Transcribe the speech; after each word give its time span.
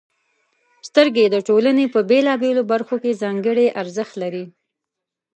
•سترګې 0.87 1.25
د 1.29 1.35
ټولنې 1.47 1.85
په 1.93 1.99
بېلابېلو 2.09 2.63
برخو 2.71 2.95
کې 3.03 3.19
ځانګړې 3.21 3.67
ارزښت 3.81 4.13
لري. 4.23 4.45